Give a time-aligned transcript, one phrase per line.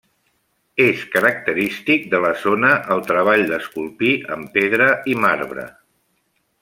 [0.85, 5.69] És característic de la zona el treball d'esculpir en pedra i marbre.